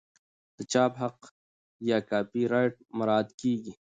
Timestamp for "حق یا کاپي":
1.01-2.43